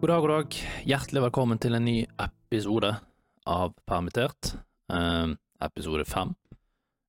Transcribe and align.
God 0.00 0.08
dag, 0.08 0.20
god 0.20 0.30
dag. 0.30 0.54
Hjertelig 0.88 1.20
velkommen 1.26 1.58
til 1.60 1.74
en 1.76 1.84
ny 1.84 2.06
episode 2.24 2.88
av 3.52 3.74
Permittert. 3.84 4.54
eh, 4.88 5.26
episode 5.60 6.06
fem. 6.08 6.34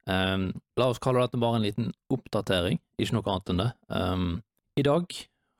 Eh, 0.07 0.51
la 0.75 0.87
oss 0.89 0.99
kalle 0.99 1.21
dette 1.21 1.39
bare 1.39 1.55
en 1.55 1.61
liten 1.61 1.93
oppdatering, 2.11 2.81
ikke 2.99 3.13
noe 3.13 3.31
annet 3.31 3.49
enn 3.49 3.61
det. 3.63 3.71
Eh, 3.95 4.41
I 4.75 4.83
dag 4.83 5.05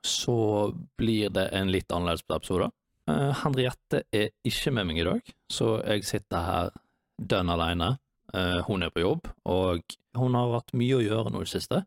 så 0.04 0.76
blir 0.98 1.30
det 1.30 1.48
en 1.54 1.72
litt 1.72 1.88
annerledes 1.88 2.22
episode. 2.28 2.70
Uh, 3.08 3.32
Henriette 3.32 4.04
er 4.12 4.28
ikke 4.44 4.70
med 4.70 4.86
meg 4.86 4.98
i 4.98 5.04
dag, 5.04 5.34
så 5.50 5.80
jeg 5.86 6.04
sitter 6.04 6.38
her 6.38 6.70
dønn 7.16 7.48
alene. 7.48 7.96
Uh, 8.34 8.60
hun 8.68 8.82
er 8.82 8.90
på 8.90 9.00
jobb, 9.00 9.32
og 9.46 9.80
hun 10.14 10.34
har 10.34 10.52
hatt 10.52 10.74
mye 10.74 11.00
å 11.00 11.02
gjøre 11.02 11.32
nå 11.32 11.40
i 11.40 11.48
det 11.48 11.54
siste. 11.54 11.86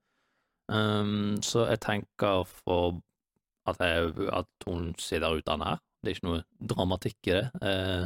Um, 0.67 1.37
så 1.45 1.67
jeg 1.69 1.85
tenker 1.85 2.43
for 2.49 2.97
at, 3.69 3.81
jeg, 3.81 4.13
at 4.29 4.67
hun 4.67 4.91
sitter 5.01 5.39
ute 5.39 5.57
her. 5.61 5.81
Det 6.01 6.11
er 6.11 6.17
ikke 6.17 6.29
noe 6.29 6.43
dramatikk 6.73 7.31
i 7.31 7.37
det. 7.39 7.45
Uh, 7.61 8.05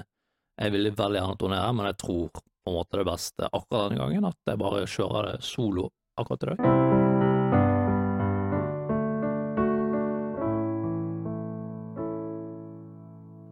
jeg 0.59 0.75
vil 0.75 0.91
veldig 0.91 1.19
gjerne 1.21 1.35
at 1.35 1.43
hun 1.45 1.55
er 1.55 1.65
her, 1.65 1.75
men 1.75 1.89
jeg 1.89 1.99
tror 2.03 2.29
på 2.35 2.71
en 2.71 2.75
måte 2.75 2.99
det 2.99 3.07
beste 3.07 3.47
akkurat 3.49 3.89
denne 3.89 4.01
gangen, 4.01 4.29
at 4.29 4.51
jeg 4.51 4.59
bare 4.59 4.87
kjører 4.87 5.31
det 5.31 5.37
solo 5.47 5.89
akkurat 6.19 6.43
i 6.43 6.51
dag. 6.51 6.65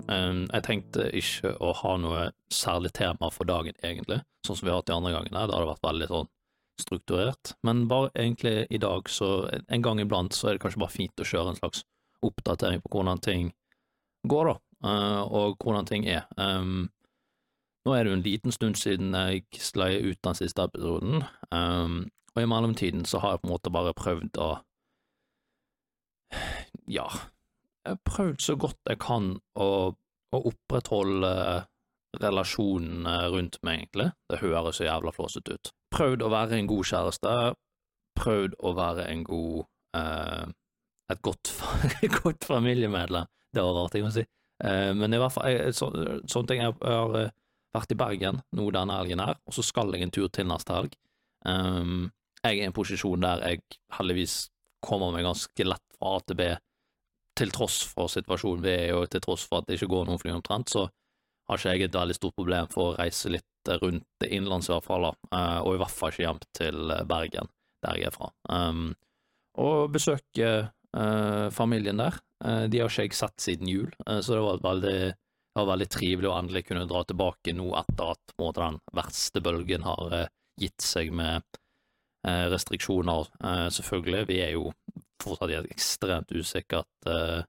Um, 0.07 0.45
jeg 0.53 0.63
tenkte 0.63 1.09
ikke 1.15 1.51
å 1.59 1.73
ha 1.81 1.93
noe 1.99 2.29
særlig 2.53 2.93
tema 2.95 3.27
for 3.33 3.47
dagen, 3.47 3.75
egentlig, 3.83 4.21
sånn 4.47 4.55
som 4.55 4.67
vi 4.67 4.71
har 4.71 4.79
hatt 4.79 4.87
de 4.87 4.95
andre 4.95 5.13
gangene. 5.15 5.43
Det 5.47 5.55
hadde 5.55 5.71
vært 5.73 5.87
veldig 5.87 6.09
sånn 6.13 6.29
strukturert, 6.77 7.53
men 7.67 7.87
bare 7.91 8.11
egentlig 8.15 8.67
i 8.69 8.79
dag, 8.79 9.09
så 9.09 9.49
en 9.67 9.83
gang 9.83 9.99
iblant, 9.99 10.35
så 10.35 10.49
er 10.49 10.57
det 10.57 10.63
kanskje 10.63 10.83
bare 10.83 10.93
fint 10.93 11.23
å 11.23 11.27
kjøre 11.27 11.53
en 11.53 11.59
slags 11.59 11.83
oppdatering 12.25 12.81
på 12.83 12.91
hvordan 12.93 13.21
ting 13.23 13.51
går, 14.27 14.51
da, 14.51 14.55
uh, 14.89 15.23
og 15.25 15.57
hvordan 15.63 15.87
ting 15.89 16.07
er. 16.09 16.27
Nå 17.87 17.93
er 17.95 18.03
det 18.03 18.11
jo 18.11 18.17
en 18.17 18.25
liten 18.25 18.51
stund 18.51 18.75
siden 18.75 19.15
jeg 19.15 19.45
sklei 19.63 19.93
ut 20.03 20.19
den 20.25 20.35
siste 20.35 20.65
episoden, 20.67 21.23
og 21.53 22.41
i 22.41 22.49
mellomtiden 22.49 23.05
så 23.07 23.21
har 23.23 23.35
jeg 23.35 23.41
på 23.41 23.47
en 23.47 23.53
måte 23.53 23.71
bare 23.71 23.95
prøvd 23.95 24.41
å 24.43 24.49
Ja, 26.91 27.07
jeg 27.87 27.95
har 27.95 28.01
prøvd 28.03 28.43
så 28.43 28.57
godt 28.59 28.91
jeg 28.91 28.99
kan 28.99 29.29
å, 29.55 29.69
å 29.95 30.41
opprettholde 30.51 31.31
relasjonene 32.21 33.15
rundt 33.31 33.57
meg, 33.63 33.81
egentlig. 33.81 34.11
Det 34.29 34.41
høres 34.41 34.79
så 34.79 34.87
jævla 34.87 35.13
flåsete 35.15 35.57
ut. 35.57 35.71
Prøvd 35.93 36.23
å 36.25 36.31
være 36.31 36.57
en 36.57 36.69
god 36.69 36.89
kjæreste, 36.91 37.33
prøvd 38.17 38.57
å 38.59 38.73
være 38.77 39.07
en 39.11 39.23
god 39.27 39.67
eh, 39.97 40.45
et 41.11 41.21
godt, 41.23 41.53
godt, 42.23 42.45
familiemedlem. 42.47 43.29
Det 43.53 43.63
var 43.63 43.77
rart 43.77 43.95
jeg 43.95 44.05
må 44.05 44.11
si. 44.13 44.25
Eh, 44.63 44.91
men 44.97 45.13
i 45.13 45.21
hvert 45.21 45.33
fall, 45.33 45.49
jeg, 45.53 45.75
så, 45.77 45.89
sånne 46.27 46.49
ting 46.49 46.63
Jeg 46.63 46.75
har 46.81 47.17
eh, 47.19 47.33
vært 47.75 47.93
i 47.93 47.99
Bergen 47.99 48.41
nå 48.57 48.69
denne 48.75 48.99
helgen 48.99 49.23
her, 49.23 49.39
og 49.45 49.55
så 49.55 49.63
skal 49.65 49.93
jeg 49.93 50.07
en 50.07 50.13
tur 50.13 50.29
til 50.33 50.47
neste 50.49 50.75
helg. 50.75 50.95
Um, 51.47 52.07
jeg 52.41 52.57
er 52.57 52.63
i 52.63 52.67
en 52.67 52.75
posisjon 52.75 53.21
der 53.23 53.43
jeg 53.45 53.61
heldigvis 53.97 54.47
kommer 54.83 55.13
meg 55.13 55.27
ganske 55.27 55.67
lett 55.67 55.83
fra 55.97 56.17
A 56.17 56.23
til 56.25 56.39
B, 56.39 56.47
til 57.37 57.53
tross 57.53 57.81
for 57.85 58.09
situasjonen 58.11 58.63
vi 58.65 58.73
er 58.73 58.85
i, 58.89 58.95
og 58.97 59.07
til 59.13 59.21
tross 59.23 59.45
for 59.47 59.61
at 59.61 59.67
det 59.69 59.77
ikke 59.77 59.91
går 59.93 60.07
noen 60.09 60.21
fly 60.21 60.33
omtrent, 60.33 60.73
så 60.73 60.87
har 61.47 61.59
ikke 61.59 61.75
jeg 61.75 61.87
et 61.87 61.95
veldig 61.95 62.17
stort 62.17 62.35
problem 62.35 62.71
for 62.71 62.91
å 62.91 62.95
reise 62.97 63.31
litt 63.31 63.71
rundt 63.81 64.25
innenlands 64.25 64.69
i 64.69 64.73
hvert 64.73 64.87
fall, 64.87 65.07
uh, 65.07 65.59
og 65.61 65.75
i 65.75 65.81
hvert 65.81 65.93
fall 65.93 66.13
ikke 66.13 66.25
hjem 66.25 66.41
til 66.57 66.95
Bergen, 67.07 67.51
der 67.85 67.99
jeg 67.99 68.09
er 68.09 68.15
fra. 68.15 68.31
Um, 68.49 68.89
og 69.57 69.93
besøke 69.93 70.49
familien 71.53 72.01
der. 72.01 72.17
Uh, 72.43 72.65
de 72.69 72.81
har 72.81 72.89
ikke 72.89 73.07
jeg 73.07 73.17
sett 73.17 73.43
siden 73.43 73.69
jul, 73.69 73.89
så 74.05 74.35
det 74.35 74.43
var 74.45 74.63
veldig 74.65 74.99
det 75.57 75.63
var 75.63 75.71
veldig 75.71 75.85
trivelig 75.89 76.27
å 76.29 76.35
endelig 76.37 76.67
kunne 76.67 76.85
dra 76.85 76.99
tilbake 77.09 77.53
nå 77.57 77.71
etter 77.79 78.11
at 78.13 78.33
måte, 78.37 78.61
den 78.61 78.75
verste 78.93 79.41
bølgen 79.41 79.87
har 79.87 80.13
eh, 80.13 80.29
gitt 80.61 80.85
seg 80.85 81.09
med 81.17 81.41
eh, 82.27 82.43
restriksjoner. 82.53 83.31
Eh, 83.41 83.63
selvfølgelig, 83.73 84.27
vi 84.29 84.37
er 84.45 84.53
jo 84.53 84.67
fortsatt 85.23 85.55
i 85.55 85.57
et 85.57 85.71
ekstremt 85.73 86.35
usikkert 86.37 87.09
eh, 87.09 87.41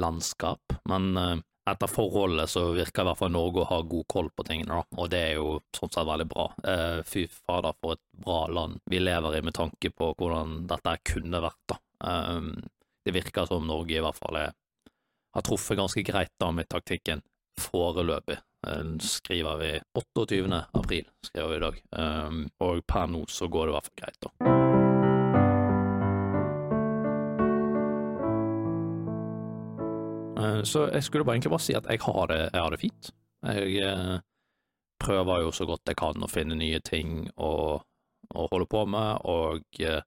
landskap, 0.00 0.78
men 0.88 1.10
eh, 1.20 1.36
etter 1.68 1.92
forholdet 1.92 2.48
så 2.48 2.64
virker 2.72 3.04
i 3.04 3.10
hvert 3.10 3.20
fall 3.20 3.36
Norge 3.36 3.60
å 3.60 3.70
ha 3.74 3.82
god 3.92 4.08
koll 4.08 4.32
på 4.32 4.48
tingene, 4.48 4.80
da, 4.80 4.96
og 4.96 5.12
det 5.12 5.24
er 5.26 5.36
jo 5.36 5.58
sånn 5.76 5.92
sett 5.92 6.08
veldig 6.14 6.30
bra. 6.32 6.48
Eh, 6.64 6.98
fy 7.04 7.28
fader, 7.28 7.76
for 7.76 8.00
et 8.00 8.24
bra 8.24 8.46
land 8.48 8.80
vi 8.88 9.04
lever 9.04 9.36
i 9.36 9.44
med 9.44 9.60
tanke 9.60 9.92
på 9.92 10.14
hvordan 10.16 10.62
dette 10.72 11.00
kunne 11.12 11.44
vært, 11.44 11.64
da. 11.76 11.82
Det 13.04 13.14
virker 13.16 13.48
som 13.48 13.66
Norge 13.66 13.96
i 13.96 14.04
hvert 14.04 14.18
fall 14.18 14.36
er, 14.40 14.54
har 15.34 15.46
truffet 15.46 15.78
ganske 15.78 16.04
greit 16.04 16.32
da 16.40 16.50
med 16.52 16.68
taktikken 16.70 17.22
foreløpig. 17.60 18.38
Skriver 19.00 19.56
vi 19.56 19.80
28. 19.94 20.64
april, 20.72 21.06
skriver 21.26 21.48
vi 21.48 21.56
i 21.56 21.60
dag, 21.60 21.82
um, 21.96 22.42
og 22.60 22.82
per 22.86 23.06
nå 23.08 23.24
så 23.28 23.48
går 23.48 23.66
det 23.66 23.72
i 23.72 23.76
hvert 23.76 23.88
fall 23.88 24.00
greit, 24.02 24.20
da. 24.26 24.30
Uh, 30.40 30.62
så 30.64 30.86
jeg 30.88 31.04
skulle 31.04 31.24
bare 31.24 31.38
egentlig 31.38 31.54
bare 31.54 31.64
si 31.64 31.76
at 31.76 31.88
jeg 31.88 32.00
har 32.04 32.26
det, 32.28 32.42
jeg 32.52 32.60
har 32.60 32.70
det 32.74 32.80
fint. 32.80 33.10
Jeg 33.48 33.88
uh, 33.88 34.20
prøver 35.00 35.46
jo 35.46 35.52
så 35.56 35.64
godt 35.68 35.88
jeg 35.88 35.96
kan 36.00 36.22
å 36.22 36.28
finne 36.28 36.60
nye 36.60 36.80
ting 36.84 37.30
å, 37.40 37.52
å 37.80 38.46
holde 38.52 38.68
på 38.68 38.84
med, 38.92 39.24
og 39.24 39.80
uh, 39.88 40.00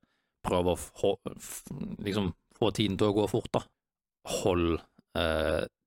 prøver 0.45 0.87
å 1.03 1.15
liksom 2.05 2.33
få 2.59 2.71
tiden 2.75 2.97
til 2.99 3.11
å 3.11 3.17
gå 3.17 3.27
fort, 3.31 3.51
da. 3.53 3.63
Hold 4.41 4.79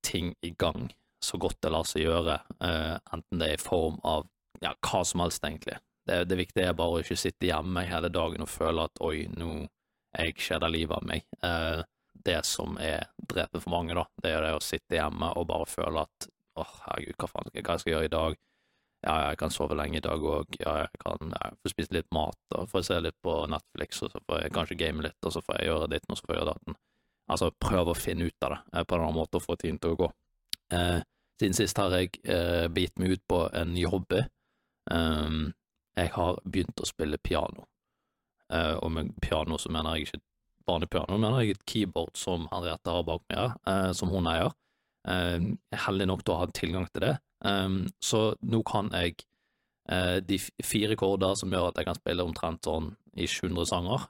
ting 0.06 0.34
i 0.46 0.52
gang 0.58 0.90
så 1.26 1.38
godt 1.40 1.58
det 1.62 1.72
lar 1.72 1.86
seg 1.88 2.06
gjøre, 2.06 2.38
eh, 2.62 2.94
enten 3.12 3.40
det 3.40 3.48
er 3.50 3.58
i 3.58 3.62
form 3.62 3.98
av 4.06 4.26
ja, 4.62 4.72
hva 4.86 5.02
som 5.04 5.22
helst, 5.24 5.44
egentlig. 5.44 5.78
Det, 6.06 6.22
det 6.30 6.38
viktige 6.38 6.70
er 6.70 6.78
bare 6.78 6.98
å 6.98 7.02
ikke 7.02 7.18
sitte 7.18 7.48
hjemme 7.48 7.82
hele 7.88 8.10
dagen 8.14 8.44
og 8.44 8.50
føle 8.50 8.86
at 8.86 9.02
oi, 9.04 9.26
nå 9.34 9.66
er 10.16 10.30
jeg 10.30 10.38
kjeder 10.46 10.72
livet 10.72 10.96
av 10.96 11.08
meg. 11.08 11.26
Eh, 11.44 11.82
det 12.26 12.38
som 12.48 12.78
er 12.82 13.10
drepet 13.18 13.62
for 13.64 13.74
mange, 13.74 13.96
da, 13.98 14.06
det 14.22 14.32
er 14.32 14.46
det 14.46 14.54
å 14.56 14.64
sitte 14.64 14.98
hjemme 14.98 15.32
og 15.36 15.48
bare 15.50 15.68
føle 15.70 16.06
at 16.06 16.28
åh, 16.56 16.62
oh, 16.62 16.76
herregud, 16.86 17.18
hva 17.20 17.30
faen 17.30 17.50
hva 17.52 17.78
skal 17.80 17.90
jeg 17.90 17.96
gjøre 17.96 18.10
i 18.10 18.14
dag? 18.14 18.38
Ja, 19.04 19.16
jeg 19.28 19.38
kan 19.38 19.52
sove 19.54 19.76
lenge 19.78 20.00
i 20.00 20.04
dag 20.04 20.22
òg, 20.24 20.56
ja, 20.58 20.72
jeg 20.84 21.00
kan 21.02 21.34
ja, 21.34 21.50
få 21.62 21.70
spise 21.70 21.94
litt 21.94 22.08
mat, 22.14 22.38
og 22.56 22.70
få 22.70 22.82
se 22.86 22.96
litt 23.04 23.16
på 23.22 23.34
Netflix, 23.52 24.00
og 24.02 24.10
så 24.14 24.22
får 24.24 24.40
jeg 24.42 24.54
kanskje 24.56 24.78
game 24.80 25.04
litt, 25.04 25.18
og 25.22 25.34
så 25.34 25.42
får 25.44 25.60
jeg 25.60 25.68
gjøre 25.68 25.90
ditt, 25.92 26.08
og 26.08 26.18
så 26.18 26.26
får 26.26 26.34
jeg 26.34 26.40
gjøre 26.40 26.54
datten. 26.54 26.78
Altså, 27.26 27.50
prøve 27.62 27.92
å 27.92 27.98
finne 27.98 28.30
ut 28.30 28.46
av 28.46 28.54
det 28.54 28.58
eh, 28.72 28.86
på 28.86 28.96
en 28.96 29.04
annen 29.04 29.18
måte 29.18 29.38
og 29.38 29.44
få 29.44 29.58
tiden 29.60 29.78
til 29.82 29.94
å 29.94 30.00
gå. 30.04 30.08
Eh, 30.74 30.98
siden 31.40 31.58
sist 31.58 31.78
har 31.82 31.94
jeg 31.94 32.16
eh, 32.24 32.66
begitt 32.72 32.98
meg 33.02 33.16
ut 33.16 33.24
på 33.28 33.42
en 33.52 33.74
ny 33.74 33.84
hobby. 33.90 34.22
Um, 34.90 35.50
jeg 35.98 36.12
har 36.14 36.38
begynt 36.46 36.80
å 36.80 36.86
spille 36.86 37.18
piano. 37.18 37.66
Uh, 38.52 38.78
og 38.78 38.92
med 38.94 39.10
piano 39.22 39.58
så 39.58 39.72
mener 39.74 39.96
jeg 39.96 40.06
ikke 40.06 40.22
barnepiano, 40.66 41.08
piano, 41.08 41.18
mener 41.22 41.42
jeg 41.42 41.56
et 41.56 41.64
keyboard 41.66 42.14
som 42.18 42.46
Henriette 42.52 42.94
har 42.94 43.06
bak 43.06 43.24
meg 43.26 43.40
her, 43.40 43.56
uh, 43.66 43.90
som 43.96 44.12
hun 44.14 44.28
eier. 44.30 44.54
Uh, 45.06 45.56
jeg 45.72 45.82
heldig 45.86 46.06
nok 46.12 46.22
til 46.22 46.34
å 46.34 46.38
ha 46.40 46.48
tilgang 46.54 46.86
til 46.92 47.08
det, 47.08 47.14
um, 47.44 47.82
så 48.02 48.28
nå 48.42 48.62
kan 48.68 48.88
jeg 48.94 49.16
uh, 49.90 50.18
de 50.24 50.38
fire 50.64 50.96
korder 50.98 51.36
som 51.38 51.52
gjør 51.52 51.70
at 51.70 51.80
jeg 51.80 51.88
kan 51.88 51.98
spille 51.98 52.26
omtrent 52.26 52.66
sånn 52.66 52.92
i 53.16 53.24
100 53.24 53.64
sanger, 53.70 54.02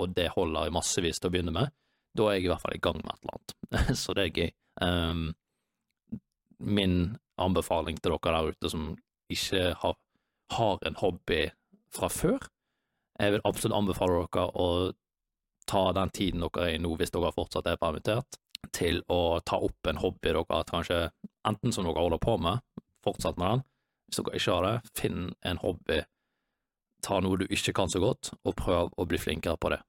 og 0.00 0.14
det 0.16 0.30
holder 0.32 0.64
jeg 0.64 0.72
massevis 0.72 1.18
til 1.20 1.28
å 1.28 1.32
begynne 1.34 1.52
med. 1.52 1.72
Da 2.16 2.30
er 2.30 2.38
jeg 2.38 2.46
i 2.46 2.48
hvert 2.48 2.62
fall 2.62 2.76
i 2.78 2.80
gang 2.80 2.96
med 3.02 3.10
et 3.10 3.26
eller 3.26 3.34
annet, 3.34 3.98
så 4.00 4.14
det 4.16 4.22
er 4.22 4.38
gøy. 4.38 4.52
Um, 4.80 5.26
min 6.64 6.94
anbefaling 7.36 7.98
til 8.00 8.14
dere 8.14 8.32
der 8.38 8.54
ute 8.54 8.70
som 8.72 8.86
ikke 9.32 9.74
har, 9.82 9.96
har 10.56 10.86
en 10.86 10.96
hobby 11.00 11.42
fra 11.94 12.08
før. 12.08 12.48
Jeg 13.18 13.34
vil 13.34 13.44
absolutt 13.44 13.76
anbefale 13.76 14.24
dere 14.24 14.46
å 14.54 14.68
ta 15.70 15.84
den 15.96 16.12
tiden 16.14 16.44
dere 16.44 16.68
er 16.68 16.76
i 16.76 16.82
nå, 16.82 16.94
hvis 16.98 17.12
dere 17.14 17.32
fortsatt 17.34 17.68
er 17.70 17.80
permittert, 17.80 18.38
til 18.72 19.02
å 19.12 19.40
ta 19.46 19.58
opp 19.62 19.90
en 19.90 20.00
hobby 20.02 20.32
dere 20.32 20.64
kanskje 20.68 21.08
enten 21.46 21.72
som 21.74 21.86
dere 21.86 22.00
holder 22.00 22.22
på 22.22 22.36
med, 22.40 22.62
fortsatt 23.04 23.38
med 23.40 23.48
den. 23.48 23.64
Hvis 24.08 24.20
dere 24.20 24.40
ikke 24.40 24.58
har 24.58 24.68
det, 24.68 24.92
finn 24.96 25.32
en 25.44 25.60
hobby, 25.62 26.02
ta 27.04 27.20
noe 27.20 27.40
du 27.40 27.46
ikke 27.48 27.74
kan 27.76 27.92
så 27.92 28.00
godt, 28.00 28.32
og 28.44 28.56
prøv 28.56 28.94
å 28.96 29.08
bli 29.08 29.20
flinkere 29.20 29.60
på 29.60 29.74
det. 29.74 29.82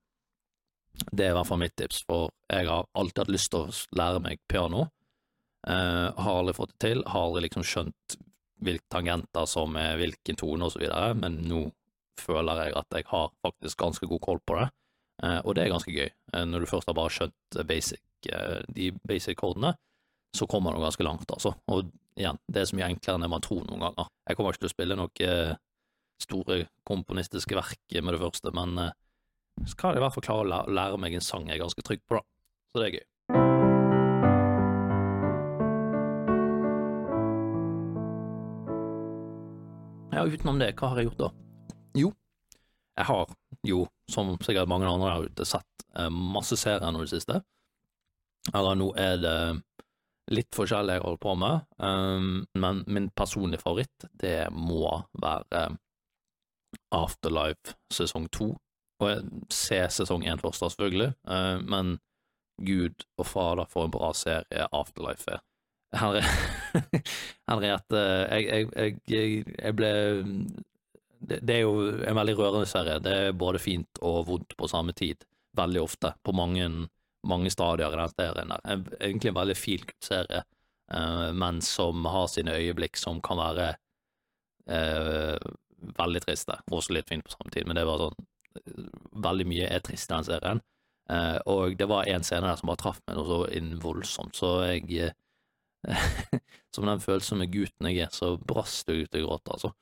Det 1.12 1.26
er 1.26 1.34
i 1.34 1.36
hvert 1.36 1.48
fall 1.48 1.60
mitt 1.60 1.76
tips, 1.80 2.04
for 2.08 2.30
jeg 2.52 2.68
har 2.68 2.88
alltid 2.96 3.26
hatt 3.26 3.32
lyst 3.32 3.52
til 3.52 3.66
å 3.66 4.00
lære 4.00 4.22
meg 4.24 4.40
piano, 4.52 4.90
Eh, 5.68 6.14
har 6.18 6.38
aldri 6.40 6.54
fått 6.54 6.76
det 6.76 6.82
til, 6.84 7.02
har 7.10 7.26
aldri 7.26 7.48
liksom 7.48 7.64
skjønt 7.66 8.16
hvilke 8.66 8.86
tangenter 8.94 9.48
som 9.50 9.74
er 9.82 9.98
hvilken 9.98 10.38
tone 10.38 10.68
og 10.68 10.76
så 10.76 10.82
videre, 10.84 11.16
men 11.18 11.40
nå 11.50 11.64
føler 12.22 12.68
jeg 12.68 12.76
at 12.78 12.94
jeg 12.94 13.08
har 13.10 13.32
faktisk 13.44 13.80
ganske 13.82 14.10
god 14.12 14.22
koll 14.22 14.42
på 14.46 14.60
det, 14.60 14.68
eh, 15.26 15.40
og 15.42 15.56
det 15.56 15.64
er 15.64 15.74
ganske 15.74 15.96
gøy. 15.96 16.10
eh, 16.34 16.46
når 16.46 16.60
du 16.60 16.70
først 16.70 16.88
har 16.88 16.98
bare 16.98 17.10
skjønt 17.10 17.68
basic, 17.68 18.02
bruker 18.26 18.66
de 18.68 18.92
basic 19.04 19.38
kodene, 19.38 19.76
så 20.36 20.48
kommer 20.48 20.72
man 20.72 20.82
ganske 20.82 21.04
langt, 21.04 21.32
altså. 21.32 21.56
Og 21.68 21.92
igjen, 22.18 22.38
det 22.48 22.62
er 22.62 22.66
så 22.66 22.76
mye 22.76 22.90
enklere 22.90 23.20
enn 23.20 23.30
man 23.30 23.42
tror 23.42 23.66
noen 23.66 23.82
ganger. 23.82 24.08
Jeg 24.28 24.36
kommer 24.36 24.52
ikke 24.52 24.66
til 24.66 24.70
å 24.70 24.76
spille 24.76 24.96
noen 24.96 25.24
eh, 25.24 25.56
store 26.22 26.66
komponistiske 26.88 27.56
verk 27.56 28.00
med 28.02 28.14
det 28.14 28.22
første, 28.22 28.52
men 28.56 28.78
eh, 28.78 28.94
skal 29.66 29.94
jeg 29.94 30.02
i 30.02 30.04
hvert 30.04 30.16
fall 30.16 30.26
klare 30.26 30.64
å 30.64 30.72
lære 30.72 31.00
meg 31.00 31.16
en 31.16 31.24
sang 31.24 31.48
jeg 31.48 31.58
er 31.58 31.64
ganske 31.64 31.86
trygg 31.86 32.04
på, 32.08 32.20
da. 32.20 32.24
Så 32.72 32.82
det 32.82 32.88
er 32.88 32.98
gøy. 32.98 33.06
Ja, 40.16 40.24
utenom 40.24 40.60
det, 40.60 40.76
hva 40.80 40.94
har 40.94 41.00
jeg 41.00 41.10
gjort 41.10 41.26
da? 41.26 41.32
Jo, 41.96 42.12
jeg 42.96 43.08
har 43.10 43.32
jo, 43.68 43.82
som 44.12 44.36
sikkert 44.44 44.70
mange 44.72 44.88
andre 44.88 45.12
der 45.12 45.28
ute, 45.28 45.48
sett 45.48 45.86
eh, 45.96 46.12
masse 46.12 46.56
serier 46.60 46.92
nå 46.92 47.04
i 47.04 47.08
det 47.08 47.18
siste. 47.18 47.42
Eller 48.54 48.78
nå 48.78 48.92
er 49.00 49.18
det 49.22 49.38
litt 50.34 50.58
forskjellig 50.58 50.98
jeg 50.98 51.06
holder 51.06 51.22
på 51.22 51.34
med, 51.38 51.66
um, 51.78 52.30
men 52.58 52.82
min 52.90 53.10
personlige 53.14 53.62
favoritt, 53.62 54.08
det 54.22 54.48
må 54.54 54.90
være 55.22 55.68
Afterlife 56.96 57.76
sesong 57.94 58.26
to. 58.34 58.50
Og 59.02 59.12
jeg 59.12 59.44
ser 59.54 59.92
sesong 59.94 60.26
én 60.28 60.42
først, 60.42 60.64
selvfølgelig, 60.64 61.12
uh, 61.30 61.62
men 61.62 61.98
gud 62.66 63.06
og 63.20 63.28
fader, 63.28 63.70
for 63.70 63.86
en 63.86 63.94
bra 63.94 64.14
serie 64.18 64.70
Afterlife 64.74 65.36
er. 65.36 65.44
Henriette, 65.96 68.00
jeg, 68.34 68.66
jeg, 68.76 68.98
jeg, 69.08 69.44
jeg 69.56 69.76
ble 69.78 69.92
det, 71.26 71.40
det, 71.42 71.56
er 71.56 71.64
jo 71.64 71.78
en 72.06 72.18
veldig 72.18 72.36
rørende 72.38 72.70
serie. 72.70 73.00
Det 73.04 73.16
er 73.30 73.38
både 73.38 73.62
fint 73.62 74.02
og 74.06 74.26
vondt 74.28 74.56
på 74.58 74.70
samme 74.70 74.94
tid, 74.98 75.26
veldig 75.58 75.82
ofte, 75.82 76.14
på 76.24 76.36
mange, 76.36 76.68
mange 77.26 77.52
stadier 77.54 77.94
i 77.94 78.00
den 78.00 78.14
serien 78.14 78.54
der. 78.54 78.86
Egentlig 79.00 79.32
en 79.32 79.40
veldig 79.40 79.58
fin 79.58 79.90
serie, 80.04 80.44
uh, 80.94 81.32
men 81.34 81.62
som 81.66 82.06
har 82.10 82.30
sine 82.32 82.56
øyeblikk 82.58 82.98
som 83.02 83.22
kan 83.26 83.42
være 83.42 83.74
eh, 84.70 85.38
veldig 86.00 86.22
triste, 86.26 86.58
og 86.70 86.80
også 86.80 86.96
litt 86.96 87.10
fint 87.12 87.26
på 87.26 87.34
samme 87.36 87.54
tid, 87.54 87.68
men 87.68 87.80
det 87.80 87.88
var 87.88 88.08
sånn 88.08 88.32
Veldig 88.56 89.44
mye 89.52 89.66
er 89.68 89.82
trist 89.84 90.08
i 90.08 90.14
den 90.14 90.24
serien. 90.24 90.62
Eh, 91.12 91.38
og 91.52 91.74
det 91.76 91.90
var 91.92 92.08
en 92.08 92.24
scene 92.24 92.48
der 92.48 92.56
som 92.56 92.70
bare 92.70 92.80
traff 92.80 93.02
meg 93.04 93.18
noe 93.18 93.50
så 93.52 93.80
voldsomt, 93.84 94.38
så 94.40 94.52
jeg 94.70 95.10
Som 96.76 96.88
den 96.88 97.04
følsomme 97.04 97.50
gutten 97.52 97.90
jeg 97.92 98.06
er, 98.06 98.14
så 98.16 98.38
brast 98.40 98.88
jeg 98.88 99.04
ut 99.04 99.18
i 99.20 99.26
gråt, 99.26 99.52
altså. 99.52 99.74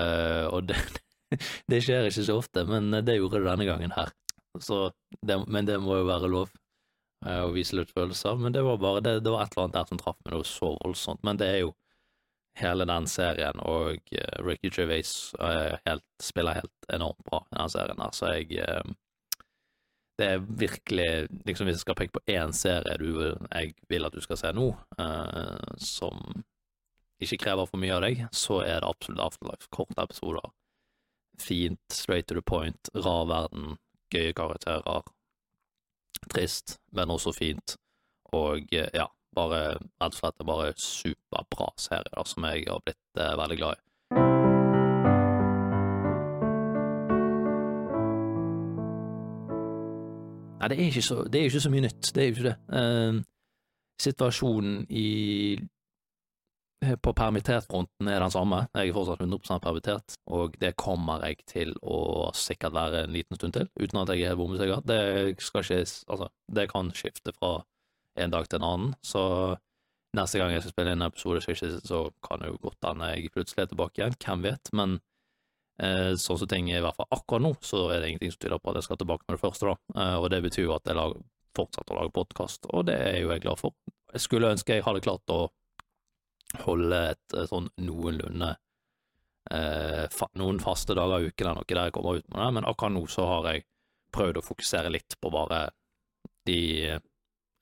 Eh, 0.00 0.46
og 0.48 0.70
det, 0.70 0.80
det, 1.70 1.82
skjer 1.84 2.08
ikke 2.08 2.24
så 2.24 2.38
ofte, 2.40 2.64
men 2.64 2.88
det 3.04 3.18
gjorde 3.18 3.42
det 3.42 3.50
denne 3.50 3.68
gangen 3.68 3.92
her. 3.92 4.14
Det, 4.56 5.36
men 5.44 5.68
det 5.68 5.76
må 5.84 6.00
jo 6.00 6.08
være 6.08 6.32
lov 6.32 6.50
uh, 7.24 7.46
å 7.46 7.54
vise 7.54 7.78
litt 7.78 7.92
følelser. 7.94 8.36
Men 8.40 8.54
det 8.56 8.64
var 8.66 8.80
bare 8.82 9.02
det, 9.04 9.18
det, 9.24 9.32
var 9.32 9.46
et 9.46 9.56
eller 9.56 9.68
annet 9.68 9.78
der 9.78 9.90
som 9.90 10.02
traff 10.02 10.18
meg 10.24 10.36
noe 10.36 10.48
så 10.48 10.72
voldsomt. 10.82 11.22
Men 11.26 11.40
det 11.40 11.48
er 11.52 11.60
jo 11.64 11.72
hele 12.56 12.86
den 12.88 13.08
serien, 13.10 13.62
og 13.64 14.12
uh, 14.16 14.36
Ricky 14.44 14.72
Gervais 14.72 15.12
helt, 15.84 16.06
spiller 16.22 16.62
helt 16.62 16.92
enormt 16.92 17.24
bra 17.28 17.42
i 17.50 17.58
den 17.58 17.72
serien 17.72 18.00
her, 18.00 18.14
så 18.16 18.36
jeg 18.36 18.62
det 20.16 20.26
er 20.32 20.38
virkelig 20.40 21.26
liksom 21.44 21.66
Hvis 21.68 21.74
jeg 21.74 21.82
skal 21.82 21.96
peke 21.98 22.14
på 22.14 22.22
én 22.32 22.54
serie 22.56 22.94
du, 22.96 23.18
jeg 23.52 23.74
vil 23.84 24.06
at 24.08 24.14
du 24.16 24.22
skal 24.24 24.38
se 24.40 24.52
nå, 24.56 24.70
som 25.76 26.22
ikke 27.22 27.38
krever 27.46 27.68
for 27.68 27.80
mye 27.80 27.96
av 27.96 28.04
deg, 28.04 28.22
så 28.34 28.60
er 28.64 28.80
det 28.82 28.90
absolutt 28.90 29.24
Afterlife. 29.24 29.68
Korte 29.72 30.02
episoder. 30.02 30.50
Fint, 31.40 31.80
straight 31.92 32.26
to 32.28 32.34
the 32.34 32.42
point, 32.42 32.90
rar 32.94 33.26
verden, 33.28 33.76
gøye 34.12 34.34
karakterer. 34.36 35.04
Trist, 36.32 36.78
men 36.96 37.12
også 37.12 37.32
fint. 37.36 37.76
Og 38.34 38.72
ja, 38.72 39.06
bare 39.36 39.60
rett 39.76 40.14
og 40.14 40.18
slett 40.18 40.46
bare 40.48 40.72
superbra 40.80 41.70
serie 41.80 42.12
da, 42.12 42.24
som 42.26 42.46
jeg 42.48 42.66
har 42.68 42.82
blitt 42.84 43.20
eh, 43.20 43.36
veldig 43.40 43.58
glad 43.60 43.76
i. 43.76 43.82
Nei, 50.56 50.68
det 50.72 50.76
er, 50.78 50.86
ikke 50.88 51.04
så, 51.04 51.22
det 51.30 51.40
er 51.40 51.50
ikke 51.50 51.62
så 51.62 51.70
mye 51.70 51.84
nytt, 51.84 52.12
det 52.14 52.22
er 52.22 52.28
jo 52.28 52.34
ikke 52.34 52.48
det. 52.48 52.56
Eh, 52.80 53.18
situasjonen 54.02 54.86
i 54.90 55.08
på 57.04 57.12
permittertfronten 57.16 58.08
er 58.10 58.20
den 58.20 58.32
samme. 58.32 58.64
Jeg 58.74 58.90
er 58.90 58.96
fortsatt 58.96 59.22
100 59.24 59.60
permittert, 59.64 60.16
og 60.28 60.56
det 60.60 60.74
kommer 60.80 61.24
jeg 61.26 61.44
til 61.48 61.74
å 61.82 62.30
sikkert 62.36 62.76
være 62.76 63.04
en 63.04 63.14
liten 63.14 63.38
stund 63.38 63.56
til, 63.56 63.70
uten 63.80 64.02
at 64.02 64.12
jeg 64.14 64.28
er 64.30 64.38
bombesikker. 64.38 64.84
Det 64.86 65.00
skal 65.42 65.64
ikke 65.64 65.80
Altså, 65.86 66.28
det 66.52 66.68
kan 66.70 66.92
skifte 66.94 67.32
fra 67.36 67.58
en 68.16 68.32
dag 68.32 68.48
til 68.48 68.60
en 68.60 68.68
annen, 68.68 68.94
så 69.04 69.56
neste 70.16 70.40
gang 70.40 70.54
jeg 70.54 70.64
skal 70.64 70.72
spille 70.72 70.94
inn 70.94 71.02
en 71.02 71.10
episode, 71.10 71.42
så 71.84 72.00
kan 72.24 72.40
det 72.40 72.48
jo 72.48 72.62
godt 72.62 72.86
hende 72.86 73.10
jeg 73.12 73.32
plutselig 73.34 73.66
er 73.66 73.72
tilbake 73.72 74.00
igjen, 74.00 74.16
hvem 74.24 74.46
vet, 74.46 74.70
men 74.72 74.94
eh, 75.82 76.14
sånn 76.16 76.40
som 76.40 76.48
ting 76.48 76.70
er 76.70 76.80
i 76.80 76.84
hvert 76.86 76.96
fall 76.96 77.10
akkurat 77.12 77.44
nå, 77.44 77.52
så 77.60 77.82
er 77.92 78.00
det 78.00 78.14
ingenting 78.14 78.32
som 78.32 78.40
tyder 78.46 78.62
på 78.62 78.72
at 78.72 78.80
jeg 78.80 78.88
skal 78.88 79.00
tilbake 79.02 79.26
med 79.26 79.36
det 79.36 79.42
første, 79.42 79.68
da, 79.68 80.00
eh, 80.00 80.16
og 80.16 80.30
det 80.32 80.40
betyr 80.46 80.64
jo 80.64 80.76
at 80.78 80.88
jeg 80.88 81.20
fortsetter 81.56 81.92
å 81.92 82.00
lage 82.00 82.16
podkast, 82.16 82.70
og 82.72 82.88
det 82.88 82.96
er 82.96 83.20
jo 83.20 83.34
jeg 83.34 83.44
glad 83.44 83.60
for. 83.60 83.76
Jeg 84.14 84.24
skulle 84.24 84.54
ønske 84.54 84.78
jeg 84.78 84.86
hadde 84.86 85.04
klart 85.04 85.34
å 85.34 85.42
holde 86.66 87.00
et, 87.12 87.24
et 87.34 87.50
sånn 87.50 87.68
noenlunde 87.82 88.52
eh, 89.50 90.04
fa 90.12 90.28
noen 90.38 90.60
faste 90.62 90.94
dager 90.96 91.24
i 91.24 91.30
uken 91.30 91.46
eller 91.46 91.60
noe 91.60 91.70
der 91.70 91.88
jeg 91.88 91.96
kommer 91.96 92.20
ut 92.20 92.28
med 92.30 92.40
det, 92.42 92.52
men 92.58 92.68
akkurat 92.68 92.94
nå 92.94 93.04
så 93.10 93.26
har 93.30 93.50
jeg 93.50 93.66
prøvd 94.16 94.40
å 94.40 94.46
fokusere 94.46 94.92
litt 94.94 95.18
på 95.20 95.32
bare 95.34 95.66
de 96.46 96.94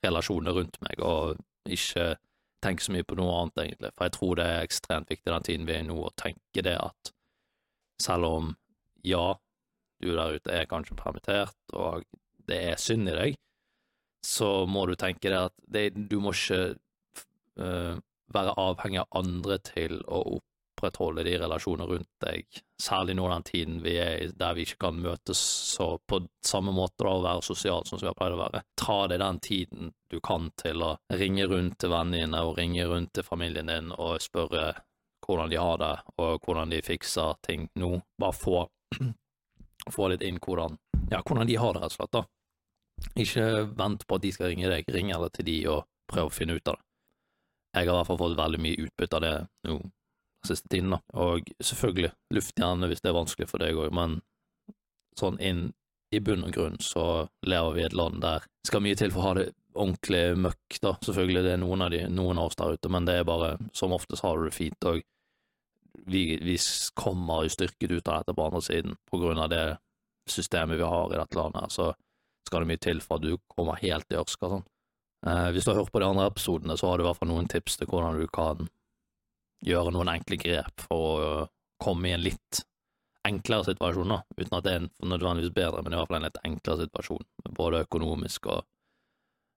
relasjonene 0.05 0.53
rundt 0.53 0.77
meg, 0.85 1.01
og 1.01 1.39
ikke 1.65 2.15
tenke 2.63 2.85
så 2.85 2.93
mye 2.93 3.05
på 3.07 3.17
noe 3.17 3.33
annet, 3.39 3.63
egentlig, 3.63 3.91
for 3.95 4.07
jeg 4.07 4.15
tror 4.17 4.37
det 4.39 4.45
er 4.49 4.67
ekstremt 4.67 5.11
viktig 5.11 5.31
den 5.31 5.47
tiden 5.47 5.67
vi 5.67 5.75
er 5.75 5.83
i 5.83 5.87
nå, 5.87 5.97
å 6.01 6.13
tenke 6.17 6.63
det 6.65 6.75
at 6.81 7.11
selv 8.01 8.29
om 8.29 8.53
ja, 9.05 9.35
du 10.01 10.11
der 10.13 10.37
ute 10.37 10.53
er 10.53 10.69
kanskje 10.69 10.97
permittert, 10.99 11.57
og 11.73 12.05
det 12.49 12.61
er 12.71 12.81
synd 12.81 13.09
i 13.09 13.17
deg, 13.17 13.37
så 14.25 14.65
må 14.69 14.85
du 14.89 14.95
tenke 14.97 15.29
det 15.29 15.41
at 15.49 15.55
det, 15.69 15.85
du 16.09 16.17
må 16.21 16.33
ikke 16.33 16.75
uh, 17.61 17.97
være 18.33 18.55
avhengig 18.57 19.01
av 19.03 19.17
andre 19.21 19.57
til 19.63 19.99
å 20.07 20.21
opprettholde 20.37 21.23
de 21.23 21.35
relasjonene 21.39 21.87
rundt 21.89 22.09
deg, 22.23 22.45
særlig 22.81 23.15
nå 23.15 23.27
den 23.31 23.45
tiden 23.47 23.77
vi 23.83 23.95
er 24.01 24.17
i 24.23 24.31
der 24.35 24.55
vi 24.57 24.65
ikke 24.67 24.81
kan 24.87 24.97
møtes 25.01 25.39
så 25.75 25.95
på 26.07 26.21
samme 26.45 26.73
måte 26.75 27.05
da, 27.05 27.13
og 27.13 27.23
være 27.23 27.45
sosialt 27.45 27.87
som 27.89 28.01
vi 28.01 28.09
har 28.09 28.17
pleid 28.17 28.35
å 28.35 28.41
være. 28.41 28.63
Ta 28.79 28.97
deg 29.11 29.21
den 29.23 29.39
tiden 29.39 29.93
du 30.11 30.19
kan 30.19 30.49
til 30.59 30.83
å 30.83 30.95
ringe 31.13 31.47
rundt 31.51 31.79
til 31.79 31.93
vennene 31.93 32.25
dine 32.25 32.43
og 32.43 32.57
ringe 32.59 32.87
rundt 32.89 33.13
til 33.15 33.27
familien 33.27 33.71
din 33.71 33.93
og 33.95 34.19
spørre 34.23 34.73
hvordan 35.25 35.49
de 35.49 35.57
har 35.57 35.77
det, 35.81 35.93
og 36.21 36.45
hvordan 36.45 36.69
de 36.69 36.81
fikser 36.85 37.39
ting 37.45 37.67
nå. 37.81 37.95
Bare 38.21 38.37
få, 38.37 38.65
få 39.95 40.09
litt 40.11 40.25
inn 40.25 40.37
hvordan, 40.41 40.77
ja, 41.11 41.21
hvordan 41.21 41.49
de 41.49 41.57
har 41.57 41.73
det, 41.73 41.81
rett 41.81 41.95
og 41.95 41.99
slett. 41.99 42.13
da. 42.13 42.25
Ikke 43.19 43.47
vent 43.75 44.05
på 44.07 44.17
at 44.17 44.23
de 44.23 44.33
skal 44.35 44.53
ringe 44.53 44.71
deg, 44.71 44.89
ring 44.93 45.11
eller 45.15 45.33
til 45.33 45.47
de 45.49 45.57
og 45.71 45.87
prøv 46.11 46.29
å 46.29 46.33
finne 46.33 46.57
ut 46.57 46.69
av 46.69 46.77
det. 46.77 46.84
Jeg 47.75 47.89
har 47.89 47.91
i 47.91 47.97
hvert 47.97 48.07
fall 48.07 48.21
fått 48.21 48.37
veldig 48.39 48.61
mye 48.63 48.85
utbytte 48.85 49.19
av 49.19 49.23
det 49.25 49.35
nå 49.67 49.79
siste 50.45 50.69
tiden, 50.69 50.93
da. 50.93 51.01
Og 51.17 51.47
selvfølgelig, 51.63 52.11
luft 52.35 52.59
gjerne 52.59 52.87
hvis 52.89 53.01
det 53.03 53.11
er 53.11 53.17
vanskelig 53.17 53.49
for 53.49 53.63
deg 53.63 53.79
òg, 53.81 53.91
men 53.95 54.19
sånn 55.19 55.39
inn 55.43 55.67
i 56.13 56.21
bunn 56.23 56.45
og 56.45 56.53
grunn 56.55 56.77
så 56.83 57.27
lever 57.47 57.75
vi 57.75 57.81
i 57.81 57.87
et 57.87 57.95
land 57.97 58.21
der 58.23 58.43
det 58.45 58.69
skal 58.69 58.83
mye 58.85 58.97
til 58.99 59.11
for 59.13 59.21
å 59.21 59.27
ha 59.27 59.33
det 59.39 59.47
ordentlig 59.75 60.21
møkk, 60.39 60.77
da. 60.81 60.93
Selvfølgelig, 61.03 61.43
det 61.45 61.51
er 61.55 61.59
noen 61.61 61.83
av, 61.85 61.91
de, 61.91 62.03
noen 62.09 62.39
av 62.39 62.49
oss 62.49 62.59
der 62.59 62.77
ute, 62.77 62.91
men 62.93 63.07
det 63.09 63.19
er 63.19 63.27
bare 63.27 63.55
som 63.75 63.93
oftest 63.95 64.23
har 64.25 64.39
du 64.39 64.47
det 64.47 64.55
fint, 64.55 64.87
og 64.87 65.01
vi, 66.05 66.23
vi 66.41 66.55
kommer 66.97 67.49
styrket 67.51 67.91
ut 67.91 68.07
av 68.07 68.21
dette 68.21 68.35
på 68.37 68.45
andre 68.45 68.61
siden 68.63 68.95
på 69.09 69.19
grunn 69.21 69.41
av 69.41 69.51
det 69.51 69.65
systemet 70.29 70.79
vi 70.79 70.87
har 70.87 71.13
i 71.13 71.19
dette 71.19 71.37
landet, 71.37 71.73
så 71.73 71.91
skal 72.47 72.63
det 72.63 72.71
mye 72.71 72.81
til 72.81 73.01
for 73.03 73.19
at 73.19 73.25
du 73.25 73.37
kommer 73.51 73.79
helt 73.81 74.13
i 74.13 74.19
ørska 74.19 74.49
sånn. 74.51 74.65
Eh, 75.25 75.49
hvis 75.51 75.65
du 75.65 75.71
har 75.71 75.81
hørt 75.81 75.91
på 75.93 76.01
de 76.01 76.07
andre 76.07 76.27
episodene, 76.29 76.77
så 76.77 76.89
har 76.89 76.97
du 76.97 77.05
i 77.05 77.07
hvert 77.07 77.19
fall 77.19 77.31
noen 77.31 77.49
tips 77.49 77.79
til 77.79 77.89
hvordan 77.89 78.19
du 78.19 78.27
kan 78.33 78.67
gjøre 79.65 79.93
noen 79.95 80.11
enkle 80.13 80.37
grep 80.37 80.85
for 80.85 81.21
å 81.21 81.29
komme 81.81 82.09
i 82.09 82.15
en 82.15 82.23
litt 82.25 82.61
enklere 83.25 83.65
situasjon, 83.71 84.11
da, 84.13 84.19
uten 84.37 84.53
at 84.53 84.65
det 84.65 84.73
er 84.73 84.83
en 84.83 84.91
nødvendigvis 85.09 85.55
bedre, 85.55 85.81
men 85.81 85.95
i 85.95 85.97
hvert 85.97 86.11
fall 86.11 86.19
en 86.19 86.27
litt 86.27 86.43
enklere 86.45 86.85
situasjon, 86.85 87.25
både 87.57 87.81
økonomisk 87.87 88.51
og 88.53 88.59